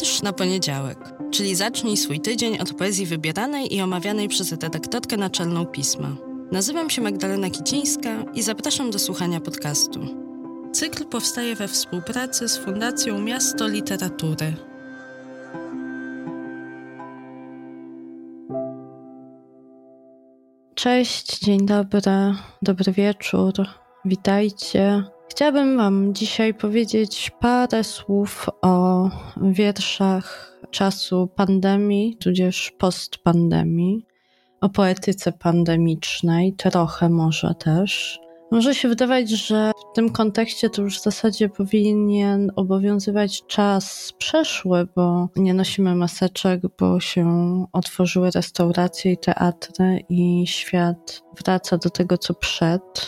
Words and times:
Wiersz 0.00 0.22
na 0.22 0.32
poniedziałek, 0.32 0.98
czyli 1.30 1.54
zacznij 1.54 1.96
swój 1.96 2.20
tydzień 2.20 2.58
od 2.58 2.72
poezji 2.74 3.06
wybieranej 3.06 3.74
i 3.74 3.80
omawianej 3.82 4.28
przez 4.28 4.52
redaktorkę 4.52 5.16
naczelną 5.16 5.66
pisma. 5.66 6.16
Nazywam 6.52 6.90
się 6.90 7.02
Magdalena 7.02 7.50
Kicińska 7.50 8.24
i 8.34 8.42
zapraszam 8.42 8.90
do 8.90 8.98
słuchania 8.98 9.40
podcastu. 9.40 10.00
Cykl 10.72 11.04
powstaje 11.04 11.54
we 11.54 11.68
współpracy 11.68 12.48
z 12.48 12.58
Fundacją 12.58 13.20
Miasto 13.20 13.68
Literatury. 13.68 14.54
Cześć, 20.74 21.38
dzień 21.38 21.66
dobry, 21.66 22.00
dobry 22.62 22.92
wieczór, 22.92 23.52
witajcie. 24.04 25.04
Chciałabym 25.32 25.76
Wam 25.76 26.14
dzisiaj 26.14 26.54
powiedzieć 26.54 27.30
parę 27.40 27.84
słów 27.84 28.46
o 28.62 29.08
wierszach 29.42 30.58
czasu 30.70 31.28
pandemii, 31.36 32.16
tudzież 32.16 32.72
postpandemii, 32.78 34.06
o 34.60 34.68
poetyce 34.68 35.32
pandemicznej, 35.32 36.52
trochę 36.52 37.08
może 37.08 37.54
też. 37.54 38.20
Może 38.50 38.74
się 38.74 38.88
wydawać, 38.88 39.30
że 39.30 39.72
w 39.92 39.94
tym 39.94 40.10
kontekście 40.10 40.70
to 40.70 40.82
już 40.82 40.98
w 40.98 41.02
zasadzie 41.02 41.48
powinien 41.48 42.52
obowiązywać 42.56 43.46
czas 43.46 44.12
przeszły, 44.18 44.86
bo 44.96 45.28
nie 45.36 45.54
nosimy 45.54 45.94
maseczek, 45.94 46.60
bo 46.78 47.00
się 47.00 47.26
otworzyły 47.72 48.30
restauracje 48.30 49.12
i 49.12 49.18
teatry 49.18 50.00
i 50.08 50.46
świat 50.46 51.22
wraca 51.44 51.78
do 51.78 51.90
tego, 51.90 52.18
co 52.18 52.34
przed, 52.34 53.06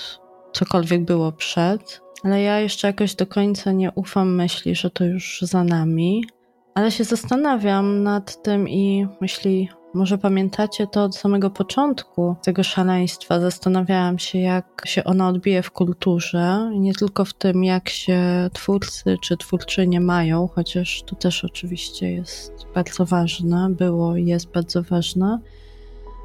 cokolwiek 0.52 1.04
było 1.04 1.32
przed 1.32 2.03
ale 2.24 2.42
ja 2.42 2.60
jeszcze 2.60 2.86
jakoś 2.86 3.14
do 3.14 3.26
końca 3.26 3.72
nie 3.72 3.90
ufam 3.92 4.34
myśli, 4.34 4.74
że 4.74 4.90
to 4.90 5.04
już 5.04 5.38
za 5.42 5.64
nami. 5.64 6.24
Ale 6.74 6.90
się 6.90 7.04
zastanawiam 7.04 8.02
nad 8.02 8.42
tym 8.42 8.68
i 8.68 9.06
myśli, 9.20 9.68
może 9.94 10.18
pamiętacie 10.18 10.86
to 10.86 11.04
od 11.04 11.16
samego 11.16 11.50
początku 11.50 12.36
tego 12.42 12.62
szaleństwa. 12.62 13.40
Zastanawiałam 13.40 14.18
się, 14.18 14.38
jak 14.38 14.82
się 14.84 15.04
ono 15.04 15.28
odbije 15.28 15.62
w 15.62 15.70
kulturze, 15.70 16.70
nie 16.74 16.94
tylko 16.94 17.24
w 17.24 17.34
tym, 17.34 17.64
jak 17.64 17.88
się 17.88 18.20
twórcy 18.52 19.16
czy 19.22 19.36
twórczynie 19.36 20.00
mają, 20.00 20.48
chociaż 20.54 21.02
to 21.06 21.16
też 21.16 21.44
oczywiście 21.44 22.12
jest 22.12 22.52
bardzo 22.74 23.04
ważne, 23.04 23.70
było 23.70 24.16
i 24.16 24.26
jest 24.26 24.52
bardzo 24.52 24.82
ważne 24.82 25.38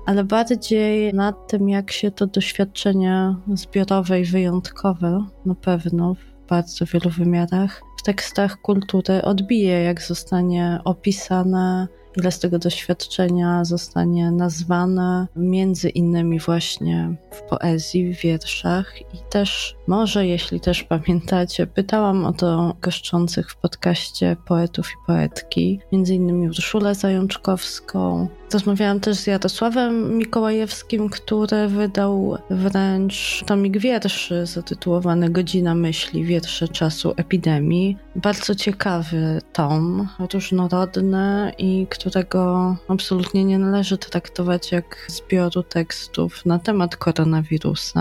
ale 0.10 0.24
bardziej 0.24 1.14
nad 1.14 1.48
tym, 1.48 1.70
jak 1.70 1.92
się 1.92 2.12
to 2.12 2.28
doświadczenie 2.28 3.36
zbiorowe 3.54 4.22
i 4.22 4.26
wyjątkowe, 4.26 5.26
na 5.46 5.56
pewno 5.56 6.14
w 6.14 6.48
bardzo 6.50 6.86
wielu 6.86 7.10
wymiarach, 7.10 7.82
w 8.00 8.04
tekstach 8.04 8.58
kultury 8.62 9.22
odbije, 9.22 9.84
jak 9.84 10.02
zostanie 10.02 10.80
opisane, 10.86 11.88
ile 12.18 12.32
z 12.32 12.40
tego 12.40 12.60
doświadczenia 12.60 13.66
zostanie 13.66 14.32
nazwane, 14.32 15.28
między 15.36 15.90
innymi 15.90 16.40
właśnie 16.40 17.16
poezji, 17.42 18.14
w 18.14 18.20
wierszach 18.20 19.02
i 19.02 19.18
też 19.30 19.76
może, 19.88 20.28
jeśli 20.28 20.60
też 20.60 20.84
pamiętacie, 20.84 21.68
pytałam 21.68 22.26
o 22.26 22.34
to 22.34 22.76
goszczących 22.82 23.52
w 23.52 23.56
podcaście 23.56 24.36
poetów 24.46 24.92
i 24.92 25.06
poetki, 25.08 25.80
między 25.92 26.16
innymi 26.16 26.48
Urszulę 26.48 26.96
Zajączkowską, 26.96 28.28
Rozmawiałam 28.54 29.00
też 29.00 29.18
z 29.18 29.28
Jarosławem 29.28 30.18
Mikołajewskim, 30.18 31.10
który 31.10 31.68
wydał 31.68 32.38
wręcz 32.50 33.44
tomik 33.46 33.78
wierszy 33.78 34.46
zatytułowany 34.46 35.30
Godzina 35.30 35.76
myśli, 35.76 36.24
wiersze 36.24 36.68
czasu 36.68 37.14
epidemii. 37.18 37.98
Bardzo 38.16 38.56
ciekawy 38.56 39.42
tom, 39.54 40.08
różnorodny 40.34 41.54
i 41.58 41.88
którego 41.90 42.76
absolutnie 42.88 43.46
nie 43.46 43.60
należy 43.60 43.98
traktować 43.98 44.72
jak 44.72 45.06
zbioru 45.08 45.64
tekstów 45.64 46.46
na 46.46 46.60
temat 46.60 46.96
koronawirusa, 46.96 47.29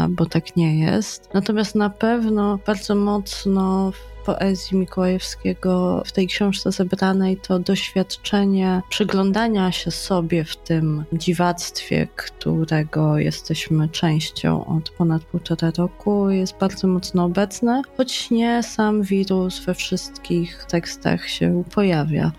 bo 0.09 0.27
tak 0.27 0.56
nie 0.56 0.78
jest. 0.78 1.28
Natomiast 1.34 1.75
na 1.75 1.91
pewno 1.91 2.59
bardzo 2.66 2.94
mocno 2.94 3.93
poezji 4.28 4.77
Mikołajewskiego 4.77 6.03
w 6.06 6.12
tej 6.12 6.27
książce 6.27 6.72
zebranej 6.72 7.37
to 7.37 7.59
doświadczenie 7.59 8.83
przyglądania 8.91 9.72
się 9.72 9.91
sobie 9.91 10.44
w 10.44 10.56
tym 10.56 11.05
dziwactwie, 11.12 12.09
którego 12.16 13.19
jesteśmy 13.19 13.89
częścią 13.89 14.66
od 14.77 14.91
ponad 14.91 15.22
półtora 15.22 15.71
roku, 15.78 16.31
jest 16.31 16.59
bardzo 16.60 16.89
mocno 16.89 17.25
obecne, 17.25 17.83
choć 17.97 18.31
nie 18.31 18.62
sam 18.62 19.03
wirus 19.03 19.65
we 19.65 19.75
wszystkich 19.75 20.65
tekstach 20.65 21.28
się 21.28 21.65
pojawia. 21.75 22.33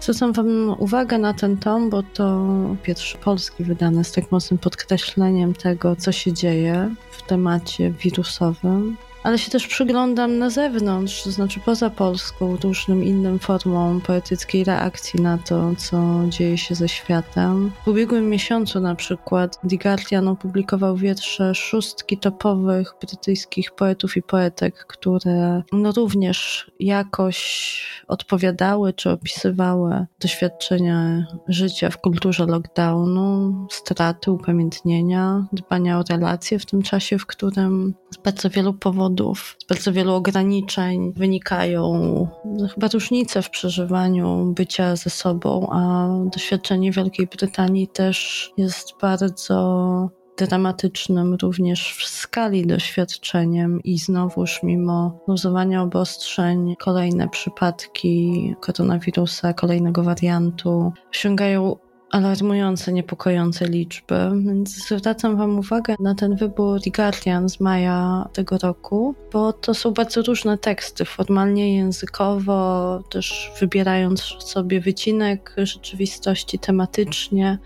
Zwracam 0.00 0.32
Wam 0.32 0.76
uwagę 0.78 1.18
na 1.18 1.34
ten 1.34 1.56
tom, 1.56 1.90
bo 1.90 2.02
to 2.02 2.46
pierwszy 2.82 3.18
polski 3.18 3.64
wydany 3.64 4.04
z 4.04 4.12
tak 4.12 4.32
mocnym 4.32 4.58
podkreśleniem 4.58 5.54
tego, 5.54 5.96
co 5.96 6.12
się 6.12 6.32
dzieje 6.32 6.94
w 7.10 7.22
temacie 7.22 7.90
wirusowym 7.90 8.96
ale 9.24 9.38
się 9.38 9.50
też 9.50 9.66
przyglądam 9.66 10.38
na 10.38 10.50
zewnątrz, 10.50 11.22
to 11.22 11.30
znaczy 11.30 11.60
poza 11.64 11.90
Polską, 11.90 12.56
różnym 12.56 13.04
innym 13.04 13.38
formom 13.38 14.00
poetyckiej 14.00 14.64
reakcji 14.64 15.22
na 15.22 15.38
to, 15.38 15.74
co 15.76 15.96
dzieje 16.28 16.58
się 16.58 16.74
ze 16.74 16.88
światem. 16.88 17.72
W 17.84 17.88
ubiegłym 17.88 18.30
miesiącu 18.30 18.80
na 18.80 18.94
przykład 18.94 19.60
The 19.70 19.76
Guardian 19.76 20.28
opublikował 20.28 20.96
wiersze 20.96 21.54
szóstki 21.54 22.18
topowych 22.18 22.94
brytyjskich 23.00 23.72
poetów 23.72 24.16
i 24.16 24.22
poetek, 24.22 24.86
które 24.88 25.62
no 25.72 25.92
również 25.92 26.70
jakoś 26.80 28.04
odpowiadały 28.08 28.92
czy 28.92 29.10
opisywały 29.10 30.06
doświadczenia 30.20 31.26
życia 31.48 31.90
w 31.90 32.00
kulturze 32.00 32.46
lockdownu, 32.46 33.54
straty, 33.70 34.30
upamiętnienia, 34.30 35.46
dbania 35.52 35.98
o 35.98 36.04
relacje 36.10 36.58
w 36.58 36.66
tym 36.66 36.82
czasie, 36.82 37.18
w 37.18 37.26
którym 37.26 37.94
z 38.10 38.16
bardzo 38.16 38.50
wielu 38.50 38.74
powodów 38.74 39.13
powodów, 39.14 39.56
z 39.58 39.64
bardzo 39.64 39.92
wielu 39.92 40.14
ograniczeń 40.14 41.12
wynikają 41.16 42.28
chyba 42.74 42.88
różnice 42.88 43.42
w 43.42 43.50
przeżywaniu 43.50 44.52
bycia 44.56 44.96
ze 44.96 45.10
sobą, 45.10 45.68
a 45.72 46.08
doświadczenie 46.32 46.92
Wielkiej 46.92 47.26
Brytanii 47.26 47.88
też 47.88 48.50
jest 48.56 48.92
bardzo 49.00 50.10
dramatycznym 50.36 51.34
również 51.42 51.96
w 51.98 52.08
skali 52.08 52.66
doświadczeniem 52.66 53.80
i 53.84 53.98
znowuż 53.98 54.60
mimo 54.62 55.18
luzowania 55.28 55.82
obostrzeń 55.82 56.74
kolejne 56.78 57.28
przypadki 57.28 58.54
koronawirusa, 58.60 59.52
kolejnego 59.52 60.02
wariantu 60.02 60.92
osiągają 61.10 61.76
alarmujące, 62.14 62.92
niepokojące 62.92 63.68
liczby, 63.68 64.14
więc 64.46 64.86
zwracam 64.88 65.36
Wam 65.36 65.58
uwagę 65.58 65.94
na 66.00 66.14
ten 66.14 66.36
wybór 66.36 66.80
The 66.80 66.90
Guardian 66.90 67.48
z 67.48 67.60
maja 67.60 68.28
tego 68.32 68.58
roku, 68.58 69.14
bo 69.32 69.52
to 69.52 69.74
są 69.74 69.90
bardzo 69.90 70.22
różne 70.22 70.58
teksty, 70.58 71.04
formalnie, 71.04 71.76
językowo, 71.76 73.02
też 73.10 73.52
wybierając 73.60 74.20
sobie 74.38 74.80
wycinek 74.80 75.54
rzeczywistości 75.58 76.58
tematycznie. 76.58 77.58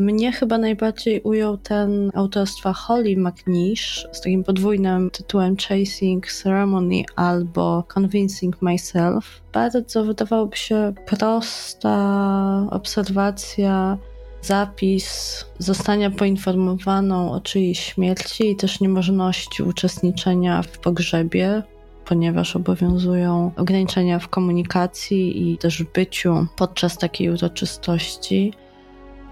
Mnie 0.00 0.32
chyba 0.32 0.58
najbardziej 0.58 1.20
ujął 1.20 1.56
ten 1.56 2.10
autorstwa 2.14 2.72
Holly 2.72 3.16
McNish 3.16 4.06
z 4.12 4.20
takim 4.20 4.44
podwójnym 4.44 5.10
tytułem 5.10 5.56
Chasing 5.56 6.32
Ceremony 6.32 7.02
albo 7.16 7.84
Convincing 7.94 8.62
Myself. 8.62 9.40
Bardzo 9.52 10.04
wydawałoby 10.04 10.56
się 10.56 10.92
prosta 11.06 12.66
obserwacja 12.70 13.98
zapis 14.42 15.44
zostania 15.58 16.10
poinformowaną 16.10 17.32
o 17.32 17.40
czyjejś 17.40 17.80
śmierci 17.80 18.50
i 18.50 18.56
też 18.56 18.80
niemożności 18.80 19.62
uczestniczenia 19.62 20.62
w 20.62 20.78
pogrzebie, 20.78 21.62
ponieważ 22.04 22.56
obowiązują 22.56 23.52
ograniczenia 23.56 24.18
w 24.18 24.28
komunikacji 24.28 25.52
i 25.52 25.58
też 25.58 25.82
w 25.82 25.92
byciu 25.92 26.46
podczas 26.56 26.98
takiej 26.98 27.30
uroczystości 27.30 28.52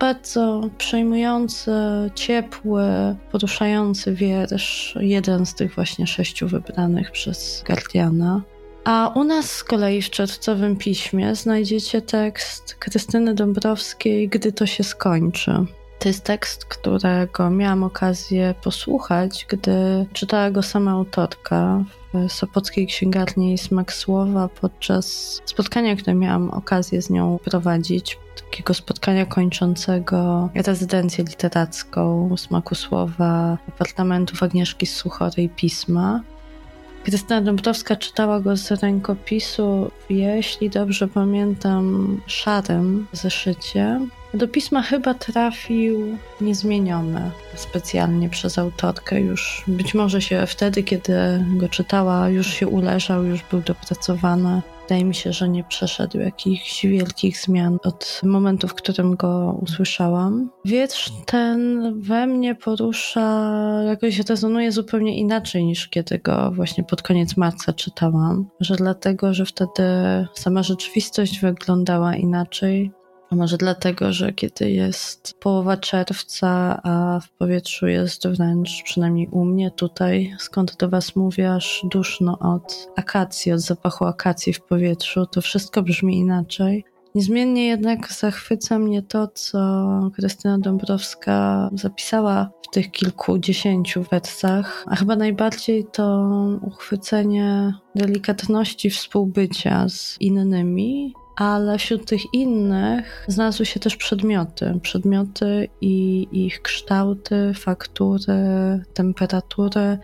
bardzo 0.01 0.71
przejmujący, 0.79 1.71
ciepły, 2.15 2.85
poruszający 3.33 4.15
wiersz, 4.15 4.99
jeden 5.01 5.47
z 5.47 5.55
tych 5.55 5.75
właśnie 5.75 6.07
sześciu 6.07 6.49
wybranych 6.49 7.11
przez 7.11 7.65
Guardiana. 7.67 8.43
A 8.85 9.13
u 9.15 9.25
nas 9.25 9.51
z 9.51 9.65
kolei 9.65 10.03
w 10.03 10.11
czerwcowym 10.11 10.77
piśmie 10.77 11.35
znajdziecie 11.35 12.03
tekst 12.03 12.75
Krystyny 12.75 13.35
Dąbrowskiej 13.35 14.29
Gdy 14.29 14.53
to 14.53 14.67
się 14.67 14.85
skończy. 14.85 15.53
To 15.99 16.09
jest 16.09 16.25
tekst, 16.25 16.65
którego 16.65 17.51
miałam 17.51 17.83
okazję 17.83 18.55
posłuchać, 18.63 19.47
gdy 19.49 20.07
czytała 20.13 20.51
go 20.51 20.63
sama 20.63 20.91
autorka 20.91 21.85
w 22.15 22.33
Sopockiej 22.33 22.87
Księgarni 22.87 23.59
Smak 23.59 23.93
Słowa 23.93 24.49
podczas 24.61 25.39
spotkania, 25.45 25.97
które 25.97 26.15
miałam 26.15 26.51
okazję 26.51 27.03
z 27.03 27.11
nią 27.11 27.39
prowadzić 27.45 28.19
takiego 28.45 28.75
spotkania 28.75 29.27
kończącego 29.27 30.49
rezydencję 30.55 31.25
literacką 31.25 32.35
Smaku 32.37 32.75
Słowa 32.75 33.59
apartamentów 33.69 34.43
Agnieszki 34.43 34.87
Suchorej 34.87 35.49
Pisma. 35.49 36.23
Krystyna 37.09 37.41
Dąbrowska 37.41 37.97
czytała 37.97 38.41
go 38.41 38.57
z 38.57 38.71
rękopisu, 38.71 39.91
jeśli 40.11 40.71
dobrze 40.71 41.09
pamiętam, 41.09 42.21
szarym 42.27 43.07
zeszycie. 43.13 44.01
Do 44.35 44.49
pisma 44.49 44.83
chyba 44.83 45.15
trafił 45.15 46.19
niezmieniony 46.41 47.31
specjalnie 47.55 48.29
przez 48.29 48.59
autorkę. 48.59 49.21
Już 49.21 49.65
być 49.67 49.95
może 49.95 50.23
się 50.23 50.47
wtedy, 50.47 50.83
kiedy 50.83 51.45
go 51.57 51.69
czytała, 51.69 52.29
już 52.29 52.47
się 52.47 52.69
uleżał, 52.69 53.25
już 53.25 53.43
był 53.51 53.61
dopracowany. 53.61 54.63
Wydaje 54.89 55.05
mi 55.05 55.15
się, 55.15 55.33
że 55.33 55.49
nie 55.49 55.65
przeszedł 55.65 56.19
jakichś 56.19 56.87
wielkich 56.87 57.41
zmian 57.41 57.79
od 57.85 58.21
momentu, 58.25 58.69
w 58.69 58.75
którym 58.75 59.17
go 59.17 59.59
usłyszałam. 59.63 60.51
Wiersz 60.65 61.11
ten 61.27 61.93
we 62.01 62.27
mnie 62.27 62.55
porusza, 62.55 63.61
jakoś 63.87 64.19
rezonuje 64.19 64.73
zupełnie 64.73 65.19
inaczej 65.19 65.65
niż 65.65 65.89
kiedy 65.89 66.19
go 66.19 66.51
właśnie 66.55 66.85
pod 66.85 67.03
koniec 67.03 67.37
marca 67.37 67.73
czytałam. 67.73 68.49
Że 68.61 68.77
dlatego, 68.77 69.35
że 69.35 69.47
wtedy 69.47 69.83
sama 70.35 70.63
rzeczywistość 70.63 71.41
wyglądała 71.41 72.17
inaczej. 72.17 72.91
A 73.31 73.37
może 73.37 73.57
dlatego, 73.57 74.13
że 74.13 74.33
kiedy 74.33 74.71
jest 74.71 75.35
połowa 75.41 75.77
czerwca, 75.77 76.81
a 76.83 77.21
w 77.21 77.31
powietrzu 77.31 77.87
jest 77.87 78.29
wręcz, 78.29 78.83
przynajmniej 78.85 79.29
u 79.29 79.45
mnie 79.45 79.71
tutaj, 79.71 80.35
skąd 80.39 80.77
do 80.77 80.89
Was 80.89 81.17
mówię, 81.17 81.53
aż 81.53 81.83
duszno 81.85 82.39
od 82.39 82.89
akacji, 82.97 83.53
od 83.53 83.61
zapachu 83.61 84.05
akacji 84.05 84.53
w 84.53 84.61
powietrzu, 84.61 85.27
to 85.27 85.41
wszystko 85.41 85.83
brzmi 85.83 86.19
inaczej. 86.19 86.85
Niezmiennie 87.15 87.67
jednak 87.67 88.13
zachwyca 88.13 88.79
mnie 88.79 89.03
to, 89.03 89.29
co 89.29 89.61
Krystyna 90.15 90.59
Dąbrowska 90.59 91.69
zapisała 91.73 92.51
w 92.63 92.71
tych 92.71 92.91
kilkudziesięciu 92.91 94.03
wersach, 94.03 94.85
a 94.87 94.97
chyba 94.97 95.17
najbardziej 95.17 95.85
to 95.93 96.29
uchwycenie 96.63 97.75
delikatności 97.95 98.91
współbycia 98.91 99.89
z 99.89 100.17
innymi 100.21 101.15
ale 101.39 101.79
wśród 101.79 102.07
tych 102.07 102.35
innych 102.35 103.25
znalazły 103.29 103.67
się 103.67 103.81
też 103.81 103.97
przedmioty. 103.97 104.79
Przedmioty 104.83 105.69
i 105.81 106.29
ich 106.33 106.63
kształty, 106.63 107.55
faktury, 107.55 108.35
temperatury. 108.95 109.99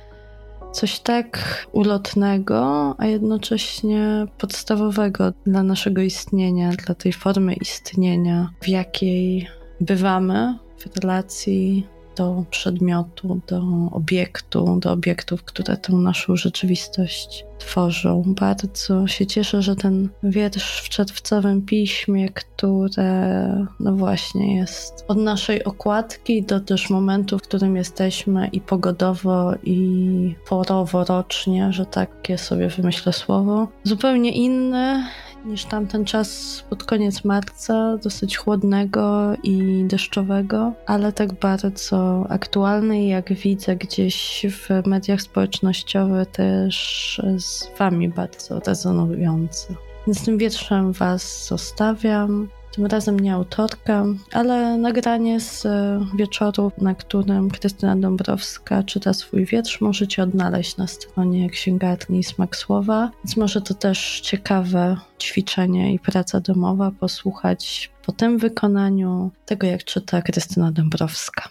Coś 0.72 1.00
tak 1.00 1.38
ulotnego, 1.72 2.94
a 2.98 3.06
jednocześnie 3.06 4.26
podstawowego 4.38 5.32
dla 5.46 5.62
naszego 5.62 6.02
istnienia, 6.02 6.70
dla 6.70 6.94
tej 6.94 7.12
formy 7.12 7.54
istnienia, 7.54 8.50
w 8.60 8.68
jakiej 8.68 9.48
bywamy 9.80 10.58
w 10.78 11.00
relacji 11.02 11.86
do 12.16 12.44
przedmiotu, 12.50 13.40
do 13.46 13.62
obiektu, 13.92 14.78
do 14.80 14.92
obiektów, 14.92 15.42
które 15.44 15.76
tę 15.76 15.92
naszą 15.92 16.36
rzeczywistość 16.36 17.44
tworzą. 17.58 18.22
Bardzo 18.26 19.06
się 19.06 19.26
cieszę, 19.26 19.62
że 19.62 19.76
ten 19.76 20.08
wiersz 20.22 20.80
w 20.80 20.88
czerwcowym 20.88 21.62
piśmie, 21.62 22.28
które 22.28 23.66
no 23.80 23.92
właśnie 23.92 24.56
jest 24.56 25.04
od 25.08 25.18
naszej 25.18 25.64
okładki 25.64 26.42
do 26.42 26.60
też 26.60 26.90
momentu, 26.90 27.38
w 27.38 27.42
którym 27.42 27.76
jesteśmy 27.76 28.48
i 28.48 28.60
pogodowo, 28.60 29.54
i 29.64 30.34
porowo, 30.48 31.04
rocznie, 31.04 31.72
że 31.72 31.86
takie 31.86 32.38
sobie 32.38 32.68
wymyślę 32.68 33.12
słowo, 33.12 33.68
zupełnie 33.84 34.32
inny 34.32 35.04
niż 35.44 35.64
tamten 35.64 36.04
czas 36.04 36.62
pod 36.70 36.84
koniec 36.84 37.24
marca, 37.24 37.98
dosyć 38.02 38.36
chłodnego 38.36 39.34
i 39.42 39.84
deszczowego, 39.88 40.72
ale 40.86 41.12
tak 41.12 41.32
bardzo 41.32 42.26
aktualny 42.28 43.04
jak 43.04 43.32
widzę 43.32 43.76
gdzieś 43.76 44.46
w 44.50 44.86
mediach 44.86 45.22
społecznościowych 45.22 46.28
też 46.28 47.20
z 47.38 47.78
wami 47.78 48.08
bardzo 48.08 48.60
rezonujący. 48.60 49.74
Więc 50.06 50.24
tym 50.24 50.38
wietrzem 50.38 50.92
was 50.92 51.46
zostawiam. 51.46 52.48
Tym 52.74 52.86
razem 52.86 53.20
nie 53.20 53.34
autorka, 53.34 54.04
ale 54.32 54.78
nagranie 54.78 55.40
z 55.40 55.66
e, 55.66 56.00
wieczoru, 56.18 56.72
na 56.78 56.94
którym 56.94 57.50
Krystyna 57.50 57.96
Dąbrowska 57.96 58.82
czyta 58.82 59.14
swój 59.14 59.44
wiersz, 59.46 59.80
możecie 59.80 60.22
odnaleźć 60.22 60.76
na 60.76 60.86
stronie 60.86 61.50
księgarni 61.50 62.24
Smak 62.24 62.56
Słowa. 62.56 63.10
Więc 63.24 63.36
może 63.36 63.60
to 63.60 63.74
też 63.74 64.20
ciekawe 64.20 64.96
ćwiczenie 65.20 65.94
i 65.94 65.98
praca 65.98 66.40
domowa 66.40 66.90
posłuchać 66.90 67.90
po 68.06 68.12
tym 68.12 68.38
wykonaniu 68.38 69.30
tego, 69.46 69.66
jak 69.66 69.84
czyta 69.84 70.22
Krystyna 70.22 70.72
Dąbrowska. 70.72 71.48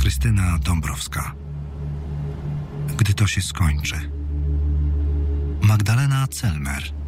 Krystyna 0.00 0.58
Dąbrowska. 0.64 1.34
Gdy 2.96 3.14
to 3.14 3.26
się 3.26 3.42
skończy. 3.42 3.96
Magdalena 5.62 6.26
Celmer. 6.26 7.03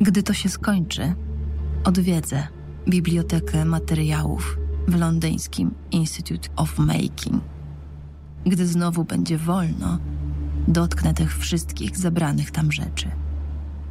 Gdy 0.00 0.22
to 0.22 0.32
się 0.32 0.48
skończy, 0.48 1.14
odwiedzę 1.84 2.46
Bibliotekę 2.88 3.64
Materiałów 3.64 4.58
w 4.88 4.98
londyńskim 4.98 5.74
Institute 5.90 6.48
of 6.56 6.78
Making. 6.78 7.42
Gdy 8.46 8.66
znowu 8.66 9.04
będzie 9.04 9.38
wolno, 9.38 9.98
dotknę 10.68 11.14
tych 11.14 11.38
wszystkich 11.38 11.96
zebranych 11.96 12.50
tam 12.50 12.72
rzeczy. 12.72 13.10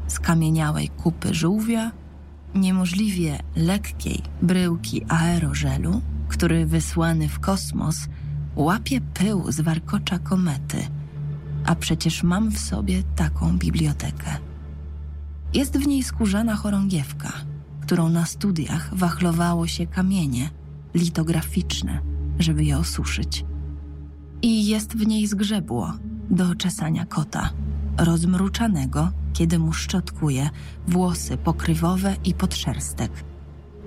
Skamieniałej 0.08 0.90
kupy 0.90 1.34
żółwia, 1.34 1.92
niemożliwie 2.56 3.40
lekkiej 3.56 4.22
bryłki 4.42 5.06
aerożelu, 5.08 6.02
który 6.28 6.66
wysłany 6.66 7.30
w 7.30 7.40
kosmos 7.40 8.08
łapie 8.56 9.02
pył 9.02 9.52
z 9.52 9.62
warkocza 9.62 10.20
komety, 10.20 10.78
a 11.66 11.76
przecież 11.76 12.24
mam 12.24 12.52
w 12.52 12.60
sobie 12.60 13.04
taką 13.16 13.58
bibliotekę. 13.58 14.45
Jest 15.56 15.78
w 15.78 15.88
niej 15.88 16.04
skórzana 16.04 16.56
chorągiewka, 16.56 17.34
którą 17.82 18.10
na 18.10 18.26
studiach 18.26 18.96
wachlowało 18.96 19.68
się 19.68 19.88
kamienie 19.88 20.50
litograficzne, 20.94 22.00
żeby 22.40 22.64
je 22.64 22.78
osuszyć. 22.78 23.46
I 24.42 24.68
jest 24.68 24.98
w 24.98 25.08
niej 25.08 25.28
zgrzebło 25.28 25.94
do 26.30 26.56
czesania 26.56 27.06
kota, 27.06 27.50
rozmruczanego, 27.98 29.12
kiedy 29.34 29.60
mu 29.60 29.74
szczotkuje 29.74 30.50
włosy 30.88 31.38
pokrywowe 31.38 32.16
i 32.24 32.34
podszerstek. 32.34 33.12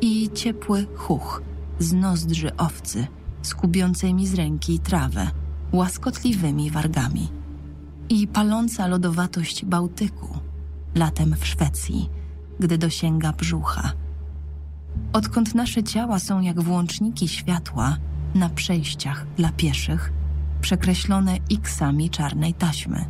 I 0.00 0.30
ciepły 0.34 0.86
chuch 0.96 1.42
z 1.78 1.92
nozdrzy 1.92 2.56
owcy, 2.56 3.06
skubiącej 3.42 4.14
mi 4.14 4.26
z 4.26 4.34
ręki 4.34 4.78
trawę, 4.78 5.30
łaskotliwymi 5.72 6.70
wargami. 6.70 7.28
I 8.08 8.26
paląca 8.26 8.86
lodowatość 8.86 9.64
Bałtyku, 9.64 10.47
latem 10.94 11.36
w 11.36 11.46
Szwecji, 11.46 12.10
gdy 12.60 12.78
dosięga 12.78 13.32
brzucha. 13.32 13.92
Odkąd 15.12 15.54
nasze 15.54 15.82
ciała 15.82 16.18
są 16.18 16.40
jak 16.40 16.60
włączniki 16.60 17.28
światła 17.28 17.96
na 18.34 18.48
przejściach 18.48 19.26
dla 19.36 19.52
pieszych, 19.52 20.12
przekreślone 20.60 21.36
iksami 21.50 22.10
czarnej 22.10 22.54
taśmy. 22.54 23.04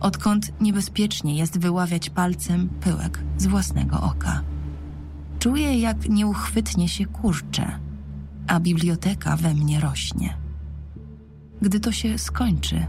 Odkąd 0.00 0.60
niebezpiecznie 0.60 1.36
jest 1.36 1.58
wyławiać 1.58 2.10
palcem 2.10 2.68
pyłek 2.68 3.20
z 3.38 3.46
własnego 3.46 4.00
oka. 4.00 4.40
Czuję, 5.38 5.80
jak 5.80 6.08
nieuchwytnie 6.08 6.88
się 6.88 7.06
kurczę, 7.06 7.78
a 8.46 8.60
biblioteka 8.60 9.36
we 9.36 9.54
mnie 9.54 9.80
rośnie. 9.80 10.36
Gdy 11.62 11.80
to 11.80 11.92
się 11.92 12.18
skończy, 12.18 12.86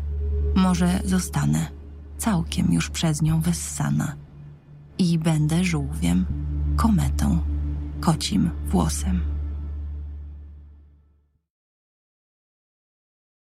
może 0.55 0.99
zostanę 1.05 1.78
całkiem 2.19 2.73
już 2.73 2.89
przez 2.89 3.21
nią 3.21 3.41
wessana 3.41 4.15
i 4.97 5.19
będę 5.19 5.63
żółwiem, 5.63 6.25
kometą, 6.75 7.39
kocim 7.99 8.49
włosem. 8.67 9.38